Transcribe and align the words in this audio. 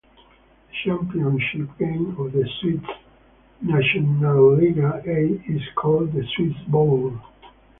The 0.03 0.77
championship 0.83 1.77
game 1.77 2.15
of 2.19 2.31
the 2.31 2.43
Swiss 2.59 2.81
Nationalliga 3.63 5.05
A 5.05 5.39
is 5.51 5.61
called 5.75 6.13
the 6.13 6.25
Swiss 6.35 6.57
Bowl. 6.69 7.19